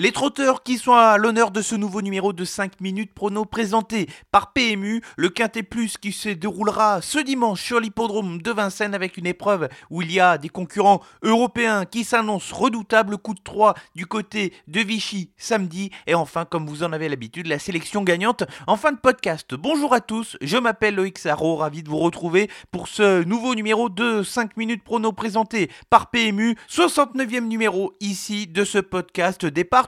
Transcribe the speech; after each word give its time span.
Les 0.00 0.12
trotteurs 0.12 0.62
qui 0.62 0.78
sont 0.78 0.92
à 0.92 1.18
l'honneur 1.18 1.50
de 1.50 1.60
ce 1.60 1.74
nouveau 1.74 2.02
numéro 2.02 2.32
de 2.32 2.44
5 2.44 2.80
minutes 2.80 3.12
prono 3.12 3.44
présenté 3.44 4.08
par 4.30 4.52
PMU, 4.52 5.02
le 5.16 5.28
Quintet 5.28 5.64
Plus 5.64 5.98
qui 5.98 6.12
se 6.12 6.28
déroulera 6.28 7.02
ce 7.02 7.18
dimanche 7.18 7.60
sur 7.60 7.80
l'hippodrome 7.80 8.40
de 8.40 8.52
Vincennes 8.52 8.94
avec 8.94 9.16
une 9.16 9.26
épreuve 9.26 9.68
où 9.90 10.00
il 10.00 10.12
y 10.12 10.20
a 10.20 10.38
des 10.38 10.50
concurrents 10.50 11.00
européens 11.22 11.84
qui 11.84 12.04
s'annoncent 12.04 12.54
redoutables, 12.54 13.18
coup 13.18 13.34
de 13.34 13.40
3 13.42 13.74
du 13.96 14.06
côté 14.06 14.52
de 14.68 14.80
Vichy 14.82 15.32
samedi. 15.36 15.90
Et 16.06 16.14
enfin 16.14 16.44
comme 16.44 16.68
vous 16.68 16.84
en 16.84 16.92
avez 16.92 17.08
l'habitude 17.08 17.48
la 17.48 17.58
sélection 17.58 18.04
gagnante 18.04 18.44
en 18.68 18.76
fin 18.76 18.92
de 18.92 18.98
podcast. 18.98 19.56
Bonjour 19.56 19.94
à 19.94 20.00
tous, 20.00 20.36
je 20.40 20.58
m'appelle 20.58 20.94
Loïc 20.94 21.18
Sarro, 21.18 21.56
ravi 21.56 21.82
de 21.82 21.88
vous 21.88 21.98
retrouver 21.98 22.48
pour 22.70 22.86
ce 22.86 23.24
nouveau 23.24 23.56
numéro 23.56 23.88
de 23.88 24.22
5 24.22 24.56
minutes 24.56 24.84
prono 24.84 25.10
présenté 25.10 25.72
par 25.90 26.10
PMU, 26.10 26.56
69e 26.70 27.48
numéro 27.48 27.94
ici 27.98 28.46
de 28.46 28.62
ce 28.64 28.78
podcast. 28.78 29.44
Départ 29.44 29.87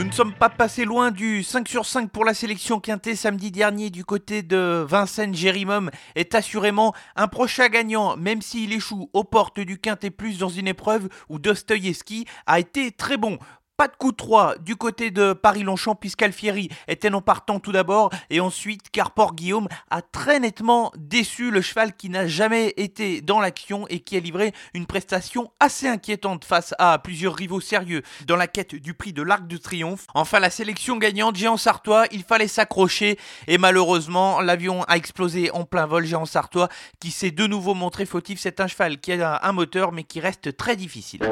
Nous 0.00 0.06
ne 0.06 0.12
sommes 0.12 0.32
pas 0.32 0.48
passés 0.48 0.86
loin 0.86 1.10
du 1.10 1.42
5 1.42 1.68
sur 1.68 1.84
5 1.84 2.10
pour 2.10 2.24
la 2.24 2.32
sélection 2.32 2.80
quintée 2.80 3.14
samedi 3.14 3.50
dernier 3.50 3.90
du 3.90 4.02
côté 4.02 4.42
de 4.42 4.82
Vincennes. 4.88 5.34
Jérimum 5.34 5.90
est 6.14 6.34
assurément 6.34 6.94
un 7.16 7.28
prochain 7.28 7.68
gagnant, 7.68 8.16
même 8.16 8.40
s'il 8.40 8.72
échoue 8.72 9.10
aux 9.12 9.24
portes 9.24 9.60
du 9.60 9.76
quintet 9.76 10.08
plus 10.08 10.38
dans 10.38 10.48
une 10.48 10.68
épreuve 10.68 11.10
où 11.28 11.38
Dostoyevski 11.38 12.24
a 12.46 12.60
été 12.60 12.92
très 12.92 13.18
bon. 13.18 13.38
Pas 13.80 13.88
de 13.88 13.96
coup 13.96 14.10
de 14.10 14.16
3 14.16 14.58
du 14.58 14.76
côté 14.76 15.10
de 15.10 15.32
Paris-Longchamp 15.32 15.94
puisqu'Alfieri 15.94 16.68
était 16.86 17.08
non 17.08 17.22
partant 17.22 17.60
tout 17.60 17.72
d'abord 17.72 18.10
et 18.28 18.38
ensuite 18.38 18.90
Carport 18.90 19.34
Guillaume 19.34 19.68
a 19.90 20.02
très 20.02 20.38
nettement 20.38 20.92
déçu 20.98 21.50
le 21.50 21.62
cheval 21.62 21.96
qui 21.96 22.10
n'a 22.10 22.26
jamais 22.26 22.74
été 22.76 23.22
dans 23.22 23.40
l'action 23.40 23.86
et 23.88 24.00
qui 24.00 24.18
a 24.18 24.20
livré 24.20 24.52
une 24.74 24.84
prestation 24.84 25.50
assez 25.60 25.88
inquiétante 25.88 26.44
face 26.44 26.74
à 26.78 26.98
plusieurs 26.98 27.34
rivaux 27.34 27.62
sérieux 27.62 28.02
dans 28.26 28.36
la 28.36 28.48
quête 28.48 28.74
du 28.74 28.92
prix 28.92 29.14
de 29.14 29.22
l'Arc 29.22 29.46
de 29.46 29.56
Triomphe. 29.56 30.06
Enfin 30.12 30.40
la 30.40 30.50
sélection 30.50 30.98
gagnante 30.98 31.36
Géant 31.36 31.56
Sartois, 31.56 32.04
il 32.12 32.22
fallait 32.22 32.48
s'accrocher 32.48 33.18
et 33.46 33.56
malheureusement 33.56 34.42
l'avion 34.42 34.82
a 34.88 34.98
explosé 34.98 35.50
en 35.52 35.64
plein 35.64 35.86
vol 35.86 36.04
Géant 36.04 36.26
Sartois 36.26 36.68
qui 37.00 37.10
s'est 37.10 37.30
de 37.30 37.46
nouveau 37.46 37.72
montré 37.72 38.04
fautif. 38.04 38.40
C'est 38.40 38.60
un 38.60 38.66
cheval 38.66 38.98
qui 38.98 39.12
a 39.12 39.40
un 39.42 39.52
moteur 39.52 39.92
mais 39.92 40.04
qui 40.04 40.20
reste 40.20 40.54
très 40.58 40.76
difficile. 40.76 41.22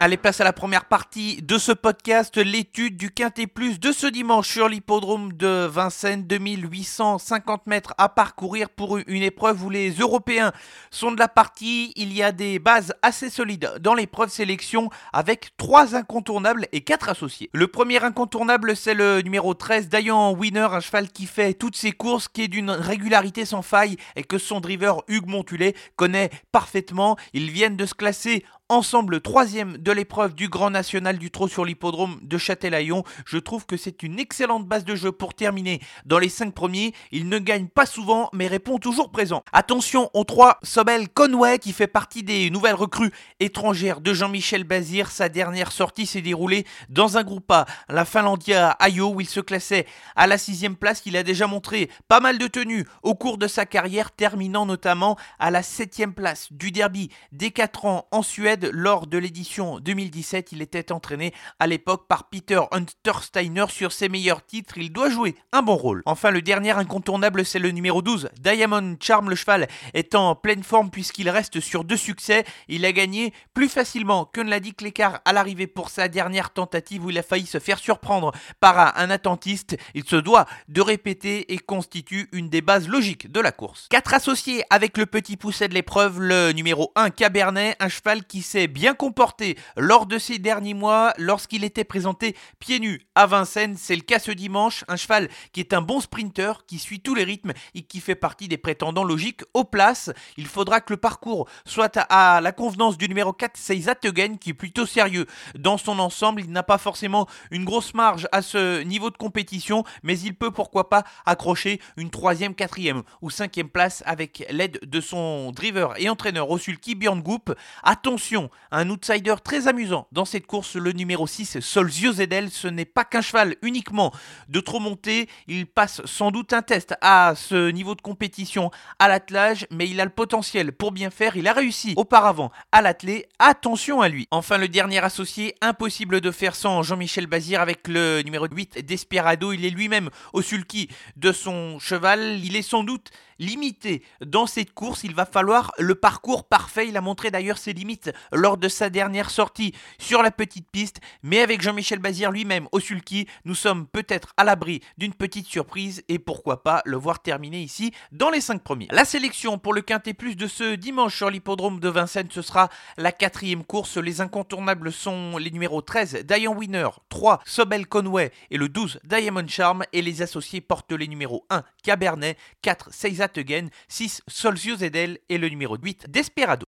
Allez, 0.00 0.16
place 0.16 0.40
à 0.40 0.44
la 0.44 0.52
première 0.52 0.84
partie 0.84 1.42
de 1.42 1.58
ce 1.58 1.72
podcast, 1.72 2.36
l'étude 2.36 2.96
du 2.96 3.10
Quintet 3.10 3.48
de 3.80 3.90
ce 3.90 4.06
dimanche 4.06 4.48
sur 4.48 4.68
l'hippodrome 4.68 5.32
de 5.32 5.66
Vincennes, 5.66 6.22
2850 6.22 7.66
mètres 7.66 7.94
à 7.98 8.08
parcourir 8.08 8.70
pour 8.70 8.98
une 8.98 9.24
épreuve 9.24 9.64
où 9.64 9.70
les 9.70 9.90
Européens 9.90 10.52
sont 10.92 11.10
de 11.10 11.18
la 11.18 11.26
partie. 11.26 11.92
Il 11.96 12.12
y 12.12 12.22
a 12.22 12.30
des 12.30 12.60
bases 12.60 12.94
assez 13.02 13.28
solides 13.28 13.72
dans 13.80 13.94
l'épreuve 13.94 14.30
sélection 14.30 14.88
avec 15.12 15.56
trois 15.56 15.96
incontournables 15.96 16.68
et 16.70 16.82
quatre 16.82 17.08
associés. 17.08 17.50
Le 17.52 17.66
premier 17.66 18.00
incontournable, 18.00 18.76
c'est 18.76 18.94
le 18.94 19.20
numéro 19.22 19.52
13, 19.52 19.88
Dayan 19.88 20.32
Winner, 20.32 20.68
un 20.70 20.80
cheval 20.80 21.08
qui 21.08 21.26
fait 21.26 21.54
toutes 21.54 21.76
ses 21.76 21.90
courses, 21.90 22.28
qui 22.28 22.42
est 22.42 22.48
d'une 22.48 22.70
régularité 22.70 23.44
sans 23.44 23.62
faille 23.62 23.96
et 24.14 24.22
que 24.22 24.38
son 24.38 24.60
driver 24.60 25.02
Hugues 25.08 25.28
Montulet 25.28 25.74
connaît 25.96 26.30
parfaitement. 26.52 27.16
Ils 27.32 27.50
viennent 27.50 27.76
de 27.76 27.86
se 27.86 27.94
classer 27.94 28.44
ensemble 28.70 29.22
troisième 29.22 29.78
de 29.78 29.92
l'épreuve 29.92 30.34
du 30.34 30.48
Grand 30.48 30.68
National 30.68 31.16
du 31.16 31.30
Trot 31.30 31.48
sur 31.48 31.64
l'hippodrome 31.64 32.18
de 32.22 32.36
Châtelaillon. 32.36 33.02
Je 33.24 33.38
trouve 33.38 33.64
que 33.64 33.78
c'est 33.78 34.02
une 34.02 34.18
excellente 34.18 34.66
base 34.66 34.84
de 34.84 34.94
jeu 34.94 35.10
pour 35.10 35.32
terminer 35.32 35.80
dans 36.04 36.18
les 36.18 36.28
cinq 36.28 36.52
premiers. 36.52 36.92
Il 37.10 37.30
ne 37.30 37.38
gagne 37.38 37.68
pas 37.68 37.86
souvent 37.86 38.28
mais 38.34 38.46
répond 38.46 38.78
toujours 38.78 39.10
présent. 39.10 39.42
Attention 39.52 40.10
aux 40.12 40.24
3 40.24 40.58
Sobel 40.62 41.08
Conway 41.08 41.58
qui 41.58 41.72
fait 41.72 41.86
partie 41.86 42.22
des 42.22 42.50
nouvelles 42.50 42.74
recrues 42.74 43.10
étrangères 43.40 44.02
de 44.02 44.12
Jean-Michel 44.12 44.64
Bazir. 44.64 45.10
Sa 45.10 45.30
dernière 45.30 45.72
sortie 45.72 46.04
s'est 46.04 46.20
déroulée 46.20 46.66
dans 46.90 47.16
un 47.16 47.22
groupe 47.22 47.50
A, 47.50 47.64
la 47.88 48.04
Finlandia 48.04 48.76
Ayo 48.80 49.14
où 49.14 49.22
il 49.22 49.28
se 49.28 49.40
classait 49.40 49.86
à 50.14 50.26
la 50.26 50.36
sixième 50.36 50.76
place. 50.76 51.02
Il 51.06 51.16
a 51.16 51.22
déjà 51.22 51.46
montré 51.46 51.88
pas 52.06 52.20
mal 52.20 52.36
de 52.36 52.46
tenues 52.46 52.86
au 53.02 53.14
cours 53.14 53.38
de 53.38 53.48
sa 53.48 53.64
carrière 53.64 54.10
terminant 54.10 54.66
notamment 54.66 55.16
à 55.38 55.50
la 55.50 55.62
septième 55.62 56.12
place 56.12 56.52
du 56.52 56.70
derby 56.70 57.08
des 57.32 57.50
4 57.50 57.86
ans 57.86 58.08
en 58.10 58.22
Suède 58.22 58.57
lors 58.66 59.06
de 59.06 59.18
l'édition 59.18 59.80
2017. 59.80 60.52
Il 60.52 60.62
était 60.62 60.92
entraîné 60.92 61.32
à 61.58 61.66
l'époque 61.66 62.06
par 62.08 62.28
Peter 62.28 62.60
Untersteiner 62.70 63.66
sur 63.68 63.92
ses 63.92 64.08
meilleurs 64.08 64.44
titres. 64.44 64.78
Il 64.78 64.92
doit 64.92 65.10
jouer 65.10 65.34
un 65.52 65.62
bon 65.62 65.76
rôle. 65.76 66.02
Enfin, 66.06 66.30
le 66.30 66.42
dernier 66.42 66.72
incontournable, 66.72 67.44
c'est 67.44 67.58
le 67.58 67.70
numéro 67.70 68.02
12, 68.02 68.30
Diamond 68.40 68.96
Charm. 69.00 69.30
Le 69.30 69.36
cheval 69.36 69.68
est 69.94 70.14
en 70.14 70.34
pleine 70.34 70.62
forme 70.62 70.90
puisqu'il 70.90 71.30
reste 71.30 71.60
sur 71.60 71.84
deux 71.84 71.96
succès. 71.96 72.44
Il 72.68 72.84
a 72.84 72.92
gagné 72.92 73.32
plus 73.54 73.68
facilement 73.68 74.24
que 74.24 74.40
ne 74.40 74.50
l'a 74.50 74.60
dit 74.60 74.74
Clécart 74.74 75.20
à 75.24 75.32
l'arrivée 75.32 75.66
pour 75.66 75.90
sa 75.90 76.08
dernière 76.08 76.50
tentative 76.50 77.04
où 77.04 77.10
il 77.10 77.18
a 77.18 77.22
failli 77.22 77.46
se 77.46 77.58
faire 77.58 77.78
surprendre 77.78 78.32
par 78.60 78.96
un 78.98 79.10
attentiste. 79.10 79.76
Il 79.94 80.04
se 80.04 80.16
doit 80.16 80.46
de 80.68 80.80
répéter 80.80 81.52
et 81.52 81.58
constitue 81.58 82.28
une 82.32 82.48
des 82.48 82.60
bases 82.60 82.88
logiques 82.88 83.30
de 83.30 83.40
la 83.40 83.52
course. 83.52 83.86
Quatre 83.90 84.14
associés 84.14 84.64
avec 84.70 84.96
le 84.96 85.06
petit 85.06 85.36
pousset 85.36 85.68
de 85.68 85.74
l'épreuve, 85.74 86.20
le 86.20 86.52
numéro 86.52 86.92
1 86.96 87.10
Cabernet, 87.10 87.76
un 87.80 87.88
cheval 87.88 88.24
qui 88.24 88.42
s'est 88.48 88.66
bien 88.66 88.94
comporté 88.94 89.58
lors 89.76 90.06
de 90.06 90.16
ces 90.18 90.38
derniers 90.38 90.72
mois 90.72 91.12
lorsqu'il 91.18 91.64
était 91.64 91.84
présenté 91.84 92.34
pieds 92.58 92.80
nus 92.80 93.02
à 93.14 93.26
Vincennes. 93.26 93.76
C'est 93.76 93.94
le 93.94 94.00
cas 94.00 94.18
ce 94.18 94.30
dimanche. 94.30 94.84
Un 94.88 94.96
cheval 94.96 95.28
qui 95.52 95.60
est 95.60 95.74
un 95.74 95.82
bon 95.82 96.00
sprinter, 96.00 96.64
qui 96.66 96.78
suit 96.78 97.00
tous 97.00 97.14
les 97.14 97.24
rythmes 97.24 97.52
et 97.74 97.82
qui 97.82 98.00
fait 98.00 98.14
partie 98.14 98.48
des 98.48 98.56
prétendants 98.56 99.04
logiques 99.04 99.42
aux 99.52 99.64
places. 99.64 100.10
Il 100.38 100.46
faudra 100.46 100.80
que 100.80 100.94
le 100.94 100.96
parcours 100.96 101.46
soit 101.66 101.98
à, 102.08 102.40
la 102.40 102.52
convenance 102.52 102.96
du 102.96 103.06
numéro 103.06 103.34
4, 103.34 103.56
Seizat 103.56 103.96
qui 104.40 104.50
est 104.50 104.54
plutôt 104.54 104.86
sérieux 104.86 105.26
dans 105.54 105.76
son 105.76 105.98
ensemble. 105.98 106.40
Il 106.40 106.50
n'a 106.50 106.62
pas 106.62 106.78
forcément 106.78 107.26
une 107.50 107.66
grosse 107.66 107.92
marge 107.92 108.28
à 108.32 108.40
ce 108.40 108.82
niveau 108.82 109.10
de 109.10 109.16
compétition, 109.18 109.84
mais 110.02 110.18
il 110.18 110.34
peut 110.34 110.50
pourquoi 110.50 110.88
pas 110.88 111.04
accrocher 111.26 111.80
une 111.98 112.08
troisième, 112.08 112.54
quatrième 112.54 113.02
ou 113.20 113.28
cinquième 113.28 113.68
place 113.68 114.02
avec 114.06 114.46
l'aide 114.50 114.80
de 114.82 115.00
son 115.02 115.52
driver 115.52 115.92
et 116.00 116.08
entraîneur 116.08 116.50
au 116.50 116.56
sulky 116.56 116.94
Björn 116.94 117.20
Goop. 117.20 117.54
Attention 117.82 118.37
un 118.70 118.90
outsider 118.90 119.34
très 119.42 119.68
amusant 119.68 120.06
dans 120.12 120.24
cette 120.24 120.46
course, 120.46 120.76
le 120.76 120.92
numéro 120.92 121.26
6, 121.26 121.60
Solzio 121.60 122.12
Zedel. 122.12 122.50
Ce 122.50 122.68
n'est 122.68 122.84
pas 122.84 123.04
qu'un 123.04 123.20
cheval 123.20 123.56
uniquement 123.62 124.12
de 124.48 124.60
trop 124.60 124.80
monter, 124.80 125.28
il 125.46 125.66
passe 125.66 126.00
sans 126.04 126.30
doute 126.30 126.52
un 126.52 126.62
test 126.62 126.94
à 127.00 127.34
ce 127.36 127.70
niveau 127.70 127.94
de 127.94 128.00
compétition 128.00 128.70
à 128.98 129.08
l'attelage, 129.08 129.66
mais 129.70 129.88
il 129.88 130.00
a 130.00 130.04
le 130.04 130.10
potentiel 130.10 130.72
pour 130.72 130.92
bien 130.92 131.10
faire. 131.10 131.36
Il 131.36 131.48
a 131.48 131.52
réussi 131.52 131.94
auparavant 131.96 132.50
à 132.72 132.82
l'atteler, 132.82 133.26
attention 133.38 134.00
à 134.00 134.08
lui. 134.08 134.26
Enfin, 134.30 134.58
le 134.58 134.68
dernier 134.68 134.98
associé, 134.98 135.54
impossible 135.60 136.20
de 136.20 136.30
faire 136.30 136.54
sans 136.54 136.82
Jean-Michel 136.82 137.26
Bazir 137.26 137.60
avec 137.60 137.88
le 137.88 138.22
numéro 138.22 138.46
8, 138.50 138.84
Desperado. 138.86 139.52
Il 139.52 139.64
est 139.64 139.70
lui-même 139.70 140.10
au 140.32 140.42
sulky 140.42 140.88
de 141.16 141.32
son 141.32 141.78
cheval. 141.78 142.40
Il 142.44 142.56
est 142.56 142.62
sans 142.62 142.82
doute 142.82 143.10
limité 143.38 144.02
dans 144.24 144.46
cette 144.46 144.72
course. 144.72 145.04
Il 145.04 145.14
va 145.14 145.26
falloir 145.26 145.72
le 145.78 145.94
parcours 145.94 146.44
parfait. 146.44 146.88
Il 146.88 146.96
a 146.96 147.00
montré 147.00 147.30
d'ailleurs 147.30 147.58
ses 147.58 147.72
limites 147.72 148.10
lors 148.32 148.56
de 148.56 148.68
sa 148.68 148.90
dernière 148.90 149.30
sortie 149.30 149.74
sur 149.98 150.22
la 150.22 150.30
petite 150.30 150.70
piste. 150.70 151.00
Mais 151.22 151.40
avec 151.40 151.62
Jean-Michel 151.62 151.98
Bazir 151.98 152.30
lui-même 152.30 152.68
au 152.72 152.80
sulky, 152.80 153.26
nous 153.44 153.54
sommes 153.54 153.86
peut-être 153.86 154.32
à 154.36 154.44
l'abri 154.44 154.80
d'une 154.96 155.14
petite 155.14 155.46
surprise 155.46 156.02
et 156.08 156.18
pourquoi 156.18 156.62
pas 156.62 156.82
le 156.84 156.96
voir 156.96 157.20
terminer 157.20 157.60
ici 157.60 157.92
dans 158.12 158.30
les 158.30 158.40
5 158.40 158.62
premiers. 158.62 158.88
La 158.90 159.04
sélection 159.04 159.58
pour 159.58 159.72
le 159.72 159.82
Quintet 159.82 160.14
Plus 160.14 160.36
de 160.36 160.46
ce 160.46 160.74
dimanche 160.74 161.16
sur 161.16 161.30
l'hippodrome 161.30 161.80
de 161.80 161.88
Vincennes, 161.88 162.28
ce 162.30 162.42
sera 162.42 162.68
la 162.96 163.12
quatrième 163.12 163.64
course. 163.64 163.96
Les 163.96 164.20
incontournables 164.20 164.92
sont 164.92 165.36
les 165.38 165.50
numéros 165.50 165.82
13, 165.82 166.24
Diane 166.24 166.56
Winner, 166.56 166.88
3, 167.08 167.40
Sobel 167.44 167.86
Conway 167.86 168.32
et 168.50 168.56
le 168.56 168.68
12, 168.68 169.00
Diamond 169.04 169.46
Charm. 169.46 169.84
Et 169.92 170.02
les 170.02 170.22
associés 170.22 170.60
portent 170.60 170.92
les 170.92 171.08
numéros 171.08 171.44
1, 171.50 171.62
Cabernet, 171.82 172.36
4, 172.62 172.92
Seizat 172.92 173.27
Again, 173.36 173.68
6, 173.88 174.22
Solzio 174.26 174.76
Zedel 174.76 175.18
et 175.28 175.38
le 175.38 175.48
numéro 175.48 175.76
8, 175.76 176.06
Desperado. 176.08 176.66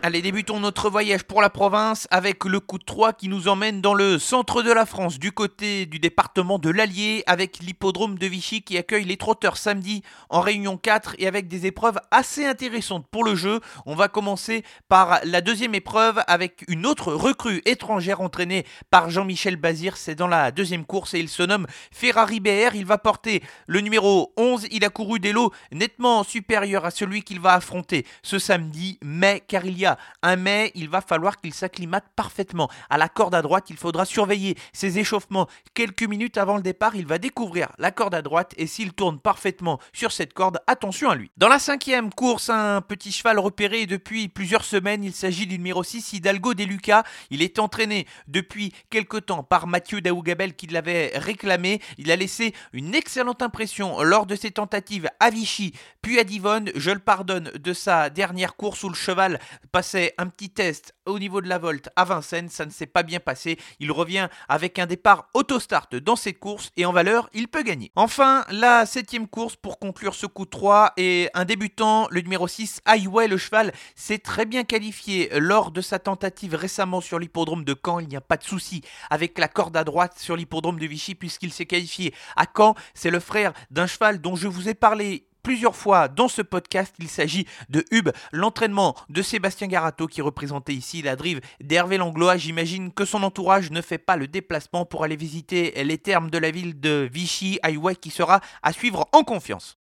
Allez, 0.00 0.22
débutons 0.22 0.60
notre 0.60 0.90
voyage 0.90 1.24
pour 1.24 1.42
la 1.42 1.50
province 1.50 2.06
avec 2.12 2.44
le 2.44 2.60
coup 2.60 2.78
de 2.78 2.84
3 2.84 3.14
qui 3.14 3.28
nous 3.28 3.48
emmène 3.48 3.80
dans 3.80 3.94
le 3.94 4.20
centre 4.20 4.62
de 4.62 4.70
la 4.70 4.86
France, 4.86 5.18
du 5.18 5.32
côté 5.32 5.86
du 5.86 5.98
département 5.98 6.60
de 6.60 6.70
l'Allier, 6.70 7.24
avec 7.26 7.58
l'hippodrome 7.58 8.16
de 8.16 8.26
Vichy 8.28 8.62
qui 8.62 8.78
accueille 8.78 9.04
les 9.04 9.16
trotteurs 9.16 9.56
samedi 9.56 10.04
en 10.30 10.40
réunion 10.40 10.76
4 10.76 11.16
et 11.18 11.26
avec 11.26 11.48
des 11.48 11.66
épreuves 11.66 11.98
assez 12.12 12.46
intéressantes 12.46 13.08
pour 13.10 13.24
le 13.24 13.34
jeu. 13.34 13.58
On 13.86 13.96
va 13.96 14.06
commencer 14.06 14.62
par 14.88 15.18
la 15.24 15.40
deuxième 15.40 15.74
épreuve 15.74 16.22
avec 16.28 16.64
une 16.68 16.86
autre 16.86 17.12
recrue 17.12 17.60
étrangère 17.64 18.20
entraînée 18.20 18.64
par 18.90 19.10
Jean-Michel 19.10 19.56
Bazir. 19.56 19.96
C'est 19.96 20.14
dans 20.14 20.28
la 20.28 20.52
deuxième 20.52 20.84
course 20.84 21.14
et 21.14 21.18
il 21.18 21.28
se 21.28 21.42
nomme 21.42 21.66
Ferrari 21.90 22.38
BR. 22.38 22.76
Il 22.76 22.86
va 22.86 22.98
porter 22.98 23.42
le 23.66 23.80
numéro 23.80 24.32
11. 24.36 24.68
Il 24.70 24.84
a 24.84 24.90
couru 24.90 25.18
des 25.18 25.32
lots 25.32 25.52
nettement 25.72 26.22
supérieurs 26.22 26.84
à 26.84 26.92
celui 26.92 27.22
qu'il 27.22 27.40
va 27.40 27.54
affronter 27.54 28.06
ce 28.22 28.38
samedi, 28.38 29.00
mais 29.02 29.42
car 29.48 29.66
il 29.66 29.76
y 29.76 29.86
a 29.86 29.87
un 30.22 30.36
mai, 30.36 30.72
il 30.74 30.88
va 30.88 31.00
falloir 31.00 31.40
qu'il 31.40 31.54
s'acclimate 31.54 32.04
parfaitement. 32.16 32.68
À 32.90 32.98
la 32.98 33.08
corde 33.08 33.34
à 33.34 33.42
droite, 33.42 33.70
il 33.70 33.76
faudra 33.76 34.04
surveiller 34.04 34.56
ses 34.72 34.98
échauffements. 34.98 35.48
Quelques 35.74 36.02
minutes 36.02 36.36
avant 36.36 36.56
le 36.56 36.62
départ, 36.62 36.96
il 36.96 37.06
va 37.06 37.18
découvrir 37.18 37.68
la 37.78 37.90
corde 37.90 38.14
à 38.14 38.22
droite 38.22 38.54
et 38.56 38.66
s'il 38.66 38.92
tourne 38.92 39.18
parfaitement 39.18 39.78
sur 39.92 40.12
cette 40.12 40.34
corde, 40.34 40.58
attention 40.66 41.10
à 41.10 41.14
lui. 41.14 41.30
Dans 41.36 41.48
la 41.48 41.58
cinquième 41.58 42.12
course, 42.12 42.50
un 42.50 42.80
petit 42.80 43.12
cheval 43.12 43.38
repéré 43.38 43.86
depuis 43.86 44.28
plusieurs 44.28 44.64
semaines, 44.64 45.04
il 45.04 45.12
s'agit 45.12 45.46
du 45.46 45.56
numéro 45.58 45.82
6, 45.82 46.12
Hidalgo 46.14 46.54
De 46.54 46.64
Luca. 46.64 47.04
Il 47.30 47.42
est 47.42 47.58
entraîné 47.58 48.06
depuis 48.26 48.72
quelque 48.90 49.16
temps 49.16 49.42
par 49.42 49.66
Mathieu 49.66 50.00
Daougabel 50.00 50.54
qui 50.54 50.66
l'avait 50.66 51.12
réclamé. 51.14 51.80
Il 51.98 52.10
a 52.10 52.16
laissé 52.16 52.54
une 52.72 52.94
excellente 52.94 53.42
impression 53.42 54.02
lors 54.02 54.26
de 54.26 54.34
ses 54.34 54.50
tentatives 54.50 55.08
à 55.20 55.30
Vichy, 55.30 55.72
puis 56.02 56.18
à 56.18 56.24
Divonne. 56.24 56.70
Je 56.74 56.90
le 56.90 56.98
pardonne 56.98 57.50
de 57.54 57.72
sa 57.72 58.10
dernière 58.10 58.56
course 58.56 58.82
où 58.82 58.88
le 58.88 58.94
cheval 58.94 59.40
passait 59.78 60.12
un 60.18 60.26
petit 60.26 60.50
test 60.50 60.92
au 61.06 61.20
niveau 61.20 61.40
de 61.40 61.48
la 61.48 61.58
volte 61.58 61.88
à 61.94 62.04
Vincennes, 62.04 62.48
ça 62.48 62.66
ne 62.66 62.70
s'est 62.72 62.88
pas 62.88 63.04
bien 63.04 63.20
passé. 63.20 63.56
Il 63.78 63.92
revient 63.92 64.28
avec 64.48 64.80
un 64.80 64.86
départ 64.86 65.28
auto-start 65.34 65.94
dans 65.94 66.16
cette 66.16 66.40
course 66.40 66.70
et 66.76 66.84
en 66.84 66.90
valeur, 66.90 67.30
il 67.32 67.46
peut 67.46 67.62
gagner. 67.62 67.92
Enfin, 67.94 68.44
la 68.50 68.86
septième 68.86 69.28
course 69.28 69.54
pour 69.54 69.78
conclure 69.78 70.16
ce 70.16 70.26
coup 70.26 70.46
3 70.46 70.94
et 70.96 71.30
un 71.32 71.44
débutant, 71.44 72.08
le 72.10 72.22
numéro 72.22 72.48
6, 72.48 72.80
Highway, 72.86 73.28
le 73.28 73.38
cheval, 73.38 73.72
s'est 73.94 74.18
très 74.18 74.46
bien 74.46 74.64
qualifié 74.64 75.30
lors 75.38 75.70
de 75.70 75.80
sa 75.80 76.00
tentative 76.00 76.56
récemment 76.56 77.00
sur 77.00 77.20
l'hippodrome 77.20 77.62
de 77.62 77.76
Caen. 77.80 78.00
Il 78.00 78.08
n'y 78.08 78.16
a 78.16 78.20
pas 78.20 78.36
de 78.36 78.42
souci 78.42 78.82
avec 79.10 79.38
la 79.38 79.46
corde 79.46 79.76
à 79.76 79.84
droite 79.84 80.18
sur 80.18 80.34
l'hippodrome 80.34 80.80
de 80.80 80.86
Vichy 80.88 81.14
puisqu'il 81.14 81.52
s'est 81.52 81.66
qualifié 81.66 82.12
à 82.34 82.46
Caen. 82.52 82.74
C'est 82.94 83.10
le 83.10 83.20
frère 83.20 83.52
d'un 83.70 83.86
cheval 83.86 84.20
dont 84.20 84.34
je 84.34 84.48
vous 84.48 84.68
ai 84.68 84.74
parlé 84.74 85.28
plusieurs 85.48 85.76
fois 85.76 86.08
dans 86.08 86.28
ce 86.28 86.42
podcast. 86.42 86.94
Il 86.98 87.08
s'agit 87.08 87.46
de 87.70 87.82
Hub, 87.90 88.10
l'entraînement 88.32 88.94
de 89.08 89.22
Sébastien 89.22 89.66
Garato 89.66 90.06
qui 90.06 90.20
représentait 90.20 90.74
ici 90.74 91.00
la 91.00 91.16
drive 91.16 91.40
d'Hervé 91.62 91.96
Langlois. 91.96 92.36
J'imagine 92.36 92.92
que 92.92 93.06
son 93.06 93.22
entourage 93.22 93.70
ne 93.70 93.80
fait 93.80 93.96
pas 93.96 94.16
le 94.16 94.28
déplacement 94.28 94.84
pour 94.84 95.04
aller 95.04 95.16
visiter 95.16 95.72
les 95.84 95.96
termes 95.96 96.28
de 96.28 96.36
la 96.36 96.50
ville 96.50 96.78
de 96.78 97.08
Vichy, 97.10 97.58
Highway 97.62 97.94
qui 97.96 98.10
sera 98.10 98.42
à 98.62 98.74
suivre 98.74 99.08
en 99.12 99.22
confiance. 99.22 99.78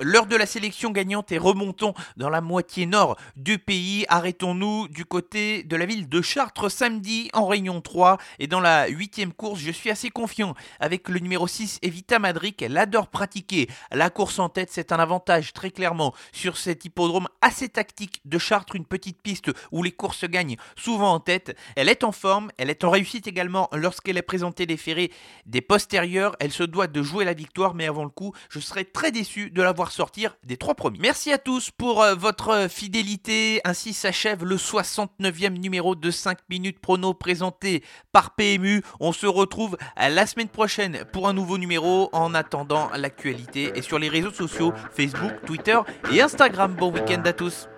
L'heure 0.00 0.26
de 0.26 0.36
la 0.36 0.46
sélection 0.46 0.92
gagnante 0.92 1.32
et 1.32 1.38
remontons 1.38 1.92
dans 2.16 2.30
la 2.30 2.40
moitié 2.40 2.86
nord 2.86 3.16
du 3.34 3.58
pays. 3.58 4.04
Arrêtons-nous 4.08 4.86
du 4.86 5.04
côté 5.04 5.64
de 5.64 5.74
la 5.74 5.86
ville 5.86 6.08
de 6.08 6.22
Chartres 6.22 6.70
samedi 6.70 7.30
en 7.32 7.48
Réunion 7.48 7.80
3 7.80 8.16
et 8.38 8.46
dans 8.46 8.60
la 8.60 8.86
huitième 8.86 9.32
course, 9.32 9.58
je 9.58 9.72
suis 9.72 9.90
assez 9.90 10.10
confiant 10.10 10.54
avec 10.78 11.08
le 11.08 11.18
numéro 11.18 11.48
6 11.48 11.80
Evita 11.82 12.20
Madric. 12.20 12.62
Elle 12.62 12.78
adore 12.78 13.08
pratiquer 13.08 13.68
la 13.90 14.08
course 14.08 14.38
en 14.38 14.48
tête, 14.48 14.68
c'est 14.70 14.92
un 14.92 14.98
avantage 14.98 15.52
très 15.52 15.72
clairement 15.72 16.14
sur 16.30 16.58
cet 16.58 16.84
hippodrome 16.84 17.26
assez 17.40 17.68
tactique 17.68 18.20
de 18.24 18.38
Chartres, 18.38 18.76
une 18.76 18.86
petite 18.86 19.20
piste 19.20 19.50
où 19.72 19.82
les 19.82 19.92
courses 19.92 20.26
gagnent 20.26 20.58
souvent 20.76 21.12
en 21.12 21.20
tête. 21.20 21.56
Elle 21.74 21.88
est 21.88 22.04
en 22.04 22.12
forme, 22.12 22.52
elle 22.56 22.70
est 22.70 22.84
en 22.84 22.90
réussite 22.90 23.26
également 23.26 23.68
lorsqu'elle 23.72 24.16
est 24.16 24.22
présentée 24.22 24.64
des 24.64 24.76
ferrés 24.76 25.10
des 25.46 25.60
postérieurs. 25.60 26.36
Elle 26.38 26.52
se 26.52 26.62
doit 26.62 26.86
de 26.86 27.02
jouer 27.02 27.24
la 27.24 27.34
victoire, 27.34 27.74
mais 27.74 27.88
avant 27.88 28.04
le 28.04 28.10
coup, 28.10 28.32
je 28.48 28.60
serais 28.60 28.84
très 28.84 29.10
déçu 29.10 29.50
de 29.50 29.60
la 29.60 29.72
voir 29.72 29.88
sortir 29.98 30.36
des 30.44 30.56
trois 30.56 30.76
premiers. 30.76 31.00
Merci 31.00 31.32
à 31.32 31.38
tous 31.38 31.72
pour 31.72 32.02
euh, 32.02 32.14
votre 32.14 32.68
fidélité. 32.70 33.60
Ainsi 33.64 33.92
s'achève 33.92 34.44
le 34.44 34.54
69e 34.54 35.58
numéro 35.58 35.96
de 35.96 36.12
5 36.12 36.38
minutes 36.48 36.78
prono 36.78 37.14
présenté 37.14 37.82
par 38.12 38.36
PMU. 38.36 38.82
On 39.00 39.10
se 39.10 39.26
retrouve 39.26 39.76
la 39.96 40.24
semaine 40.26 40.46
prochaine 40.46 41.04
pour 41.12 41.26
un 41.26 41.32
nouveau 41.32 41.58
numéro. 41.58 42.10
En 42.12 42.32
attendant, 42.34 42.90
l'actualité 42.94 43.72
est 43.74 43.82
sur 43.82 43.98
les 43.98 44.08
réseaux 44.08 44.30
sociaux 44.30 44.72
Facebook, 44.92 45.32
Twitter 45.44 45.80
et 46.12 46.22
Instagram. 46.22 46.76
Bon 46.78 46.92
week-end 46.92 47.22
à 47.24 47.32
tous. 47.32 47.68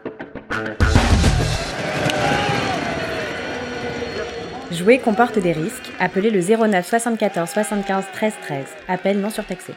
Jouer 4.72 4.98
comporte 4.98 5.38
des 5.38 5.52
risques. 5.52 5.90
Appelez 5.98 6.28
le 6.28 6.42
09 6.42 6.86
74 6.86 7.48
75 7.48 8.04
13 8.12 8.34
13. 8.42 8.66
Appel 8.88 9.20
non 9.20 9.30
surtaxé. 9.30 9.72